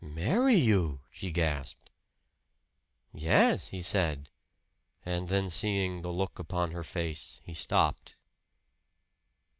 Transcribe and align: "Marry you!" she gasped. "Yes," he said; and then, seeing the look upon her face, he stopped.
"Marry 0.03 0.55
you!" 0.55 0.99
she 1.11 1.29
gasped. 1.29 1.91
"Yes," 3.13 3.67
he 3.67 3.83
said; 3.83 4.31
and 5.05 5.27
then, 5.27 5.47
seeing 5.51 6.01
the 6.01 6.11
look 6.11 6.39
upon 6.39 6.71
her 6.71 6.83
face, 6.83 7.39
he 7.45 7.53
stopped. 7.53 8.15